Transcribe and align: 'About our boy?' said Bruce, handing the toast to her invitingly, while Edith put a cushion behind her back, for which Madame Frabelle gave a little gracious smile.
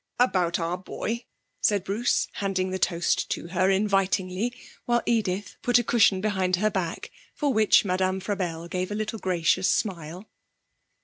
'About 0.17 0.57
our 0.57 0.77
boy?' 0.79 1.25
said 1.61 1.83
Bruce, 1.83 2.27
handing 2.31 2.71
the 2.71 2.79
toast 2.79 3.29
to 3.29 3.49
her 3.49 3.69
invitingly, 3.69 4.51
while 4.85 5.03
Edith 5.05 5.57
put 5.61 5.77
a 5.77 5.83
cushion 5.83 6.21
behind 6.21 6.55
her 6.55 6.71
back, 6.71 7.11
for 7.35 7.53
which 7.53 7.85
Madame 7.85 8.19
Frabelle 8.19 8.67
gave 8.67 8.89
a 8.89 8.95
little 8.95 9.19
gracious 9.19 9.71
smile. 9.71 10.27